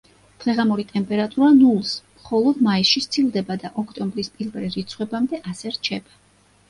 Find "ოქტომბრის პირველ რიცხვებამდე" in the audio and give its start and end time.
3.85-5.43